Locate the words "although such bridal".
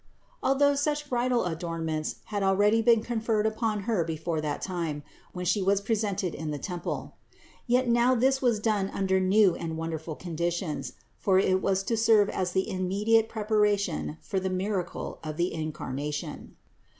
0.41-1.45